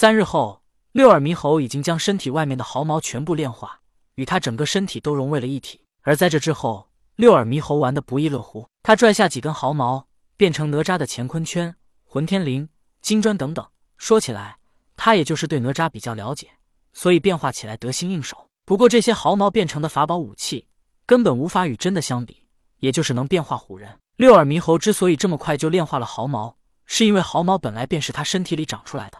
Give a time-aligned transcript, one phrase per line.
[0.00, 0.62] 三日后，
[0.92, 3.80] 六耳猕猴已经将身体外面的毫毛全部炼化，
[4.14, 5.84] 与他整个身体都融为了一体。
[6.00, 8.66] 而在这之后，六耳猕猴玩得不亦乐乎。
[8.82, 10.06] 他拽下几根毫毛，
[10.38, 11.76] 变成哪吒的乾坤圈、
[12.06, 12.66] 混天绫、
[13.02, 13.68] 金砖等等。
[13.98, 14.56] 说起来，
[14.96, 16.48] 他也就是对哪吒比较了解，
[16.94, 18.48] 所以变化起来得心应手。
[18.64, 20.66] 不过这些毫毛变成的法宝武器，
[21.04, 22.46] 根本无法与真的相比，
[22.78, 23.98] 也就是能变化唬人。
[24.16, 26.56] 六耳猕猴之所以这么快就炼化了毫毛，
[26.86, 29.18] 是因为毫毛本来便是他身体里长出来的，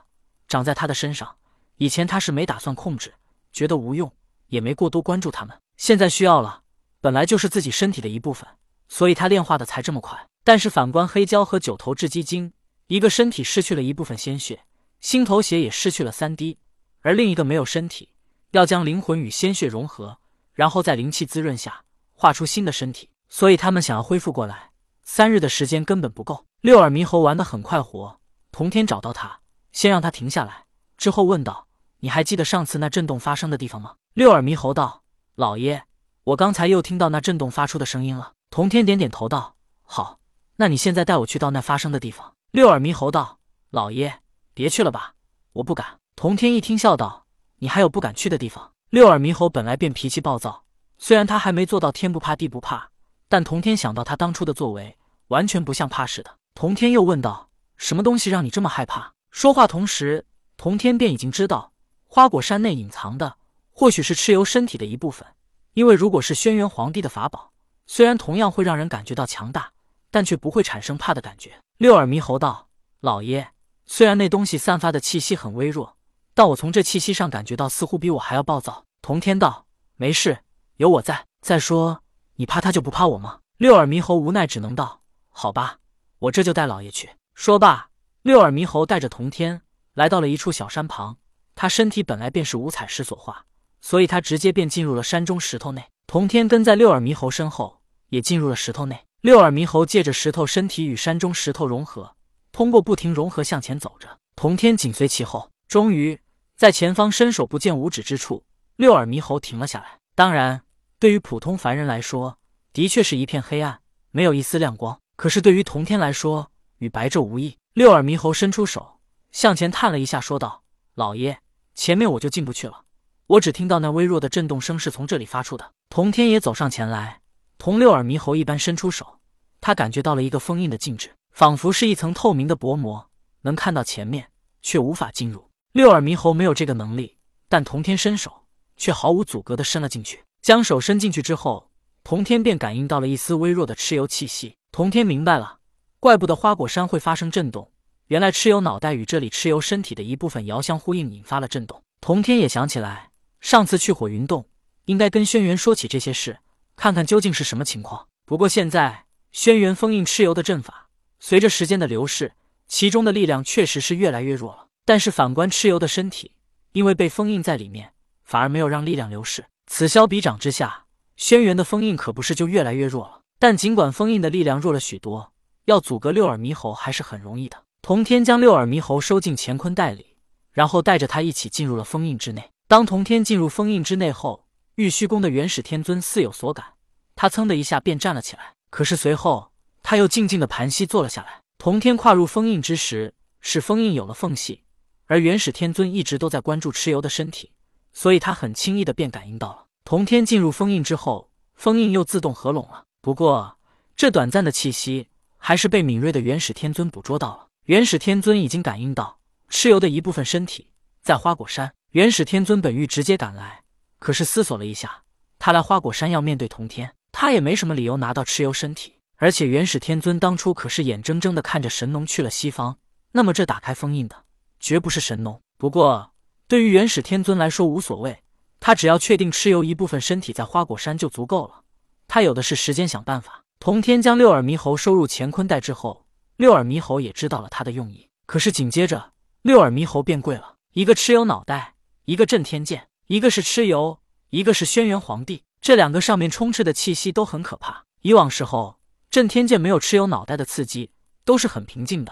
[0.51, 1.37] 长在他的身上。
[1.77, 3.15] 以前他是没打算控制，
[3.53, 4.13] 觉得无用，
[4.49, 5.59] 也没过多关注他们。
[5.79, 6.65] 现在需要了。
[7.01, 8.47] 本来就是自己身体的一部分，
[8.87, 10.29] 所以他炼化的才这么快。
[10.45, 12.53] 但是反观黑蛟和九头雉鸡精，
[12.89, 14.65] 一个身体失去了一部分鲜血，
[15.01, 16.59] 心头血也失去了三滴，
[17.01, 18.11] 而另一个没有身体，
[18.51, 20.19] 要将灵魂与鲜血融合，
[20.53, 21.83] 然后在灵气滋润下
[22.13, 23.09] 画出新的身体。
[23.31, 24.73] 所以他们想要恢复过来，
[25.05, 26.45] 三日的时间根本不够。
[26.61, 28.21] 六耳猕猴玩得很快活，
[28.53, 29.41] 同天找到他，
[29.73, 30.65] 先让他停下来，
[30.97, 31.67] 之后问道
[32.01, 35.03] ：“你还记得上次那震动发生的地方吗？”六耳猕猴道
[35.37, 35.85] ：“老爷。”
[36.25, 38.33] 我刚才又听到那震动发出的声音了。
[38.51, 40.19] 童天点点头道：“好，
[40.57, 43.39] 那你现在带我去到那发生的地方。”六耳猕猴道
[43.71, 44.21] ：“老爷，
[44.53, 45.15] 别去了吧，
[45.55, 47.25] 我不敢。”童天一听笑道
[47.59, 50.65] ：“你还有不敢去的地方？”六耳猕猴本来便脾气暴躁，
[50.99, 52.91] 虽然他还没做到天不怕地不怕，
[53.29, 54.99] 但童天想到他当初的作为，
[55.29, 56.37] 完全不像怕似的。
[56.55, 57.49] 童天又问道
[57.79, 61.73] ：“什么东西让你这么害怕？”说话同时，童天便已经知道
[62.07, 63.37] 花果山内隐藏的
[63.71, 65.27] 或许是蚩尤身体的一部分。
[65.75, 67.53] 因为如果是轩辕皇帝的法宝，
[67.87, 69.73] 虽然同样会让人感觉到强大，
[70.11, 71.61] 但却不会产生怕的感觉。
[71.79, 72.69] 六耳猕猴道
[73.01, 73.53] ：“老爷，
[73.87, 75.97] 虽然那东西散发的气息很微弱，
[76.35, 80.41] 但我从这气息上感觉到似乎比我还要暴躁。”童天道：“没事，
[80.79, 81.27] 有我在。
[81.41, 82.03] 再说，
[82.35, 85.79] 你怕他就不怕我吗？”六耳猕猴无奈，只能道：“好吧，
[86.19, 87.90] 我这就带老爷去。”说罢，
[88.23, 89.63] 六耳猕猴带着童天
[89.95, 91.19] 来到了一处小山旁。
[91.55, 93.47] 他身体本来便是五彩石所化。
[93.83, 97.81] 所以他直接便进入了山中石头内，童天跟在六耳猕猴身后，
[98.11, 99.07] 也进入了石头内。
[99.23, 102.15] 六耳猕猴借着石头身体与山中石头融合，
[102.53, 105.51] 通过不停融合向前走着，童天紧随其后。
[105.67, 106.21] 终于
[106.57, 108.45] 在前方伸手不见五指之处，
[108.77, 109.99] 六耳猕猴停了下来。
[110.15, 110.63] 当然，
[110.99, 112.39] 对于普通凡人来说，
[112.75, 115.01] 的确是一片黑暗，没有一丝亮光。
[115.17, 117.57] 可是对于童天来说，与白昼无异。
[117.73, 118.99] 六耳猕猴伸出手
[119.31, 120.65] 向前探了一下，说道
[120.97, 121.41] ：“老爷，
[121.73, 122.85] 前面我就进不去了。”
[123.29, 125.73] 我只听到那微弱的震动声是从这里发出的。
[125.89, 127.21] 童天也走上前来，
[127.59, 129.21] 同六耳猕猴一般伸出手，
[129.61, 133.09] 他感觉到了一个封印的禁制，仿佛是一层透明的薄膜，
[133.43, 135.49] 能看到前面，却无法进入。
[135.71, 140.25] 六耳猕猴没有这个能力，但童天伸手却毫无阻隔地伸了进去。
[140.43, 141.71] 将手伸进去之后，
[142.03, 144.57] 童天便感应到了一丝微弱的蚩尤气息。
[144.73, 145.60] 童天明白了，
[146.01, 147.71] 怪不得花果山会发生震动，
[148.07, 151.83] 原来蚩尤脑袋与这里蚩尤身体的一部分遥相呼应，引发了震动。
[152.01, 153.11] 童天也想起来。
[153.43, 154.47] 上次去火云洞，
[154.87, 156.39] 应该跟轩辕说起这些事，
[156.75, 158.07] 看看究竟是什么情况。
[158.25, 160.89] 不过现在轩辕封印蚩尤的阵法，
[161.19, 162.33] 随着时间的流逝，
[162.67, 164.69] 其中的力量确实是越来越弱了。
[164.87, 166.33] 但是反观蚩尤的身体，
[166.73, 167.93] 因为被封印在里面，
[168.25, 169.45] 反而没有让力量流逝。
[169.67, 170.87] 此消彼长之下，
[171.17, 173.21] 轩辕的封印可不是就越来越弱了。
[173.39, 175.33] 但尽管封印的力量弱了许多，
[175.71, 177.63] 要阻隔六耳猕猴还是很容易的。
[177.81, 180.17] 童天将六耳猕猴收进乾坤袋里，
[180.53, 182.51] 然后带着他一起进入了封印之内。
[182.67, 186.75] 当童天进入封印之内后，玉虚宫的元始天尊似有所感，
[187.15, 188.55] 他噌的一下便站了起来。
[188.69, 191.41] 可是随后他又静静的盘膝坐了下来。
[191.57, 194.65] 童天跨入封印之时，是封印有了缝隙，
[195.07, 197.53] 而元始天尊一直都在关注蚩尤的身体，
[197.93, 199.67] 所以他很轻易的便感应到了。
[199.85, 202.87] 童天进入封印之后，封印又自动合拢了。
[203.01, 203.59] 不过
[203.95, 205.09] 这短暂的气息，
[205.41, 207.49] 还是被敏锐的元始天尊捕捉到了。
[207.65, 209.19] 元始天尊已经感应到
[209.51, 210.71] 蚩尤的一部分身体
[211.03, 211.73] 在花果山。
[211.93, 213.63] 元始天尊本欲直接赶来，
[213.99, 215.03] 可是思索了一下，
[215.41, 218.95] 他来花果山要面对童天，他也没什么理由拿到蚩尤身体。
[219.17, 222.79] 而且元始天尊当初可是眼睁睁的看着神农去了西方，
[223.13, 224.25] 那么这打开封印的
[224.61, 225.41] 绝不是神农。
[225.59, 226.13] 不过
[226.47, 228.23] 对于元始天尊来说无所谓，
[228.61, 231.63] 他只要确定蚩尤一部分身体在花果山就足够了，
[232.09, 233.45] 他有的是时间想办法。
[233.63, 236.07] 童天将六耳猕猴收入乾坤袋之后，
[236.39, 238.09] 六耳猕猴也知道了他的用意。
[238.25, 239.13] 可是紧接着，
[239.43, 241.75] 六耳猕猴变贵了，一个蚩尤脑袋。
[242.07, 245.43] 一个震天剑，一个是蚩尤，一个是轩辕皇帝。
[245.61, 247.85] 这两个上面充斥的气息都很可怕。
[248.01, 248.81] 以往时候，
[249.11, 250.93] 震天剑没有蚩尤脑袋的刺激，
[251.27, 252.11] 都是很平静的，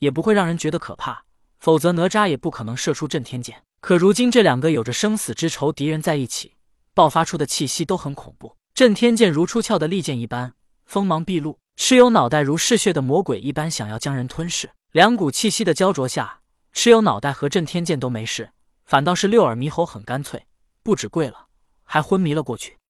[0.00, 1.22] 也不会让人觉得可怕。
[1.60, 3.62] 否则哪吒也不可能射出震天剑。
[3.80, 6.56] 可如今这两个有着生死之仇敌人在一起，
[6.92, 8.56] 爆发出的气息都很恐怖。
[8.74, 10.54] 震天剑如出鞘的利剑一般，
[10.88, 14.70] 锋芒毕露；蚩尤脑袋如嗜血的魔鬼一般，想要将人吞噬。
[14.92, 16.40] 两股气息的焦灼下。
[16.74, 18.52] 蚩尤脑袋和震天剑都没事，
[18.86, 20.46] 反倒是六耳猕猴很干脆，
[20.82, 21.48] 不止跪了，
[21.84, 22.77] 还昏迷了过去。